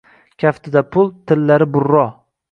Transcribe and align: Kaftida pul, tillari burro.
Kaftida 0.43 0.81
pul, 0.95 1.11
tillari 1.31 1.67
burro. 1.77 2.07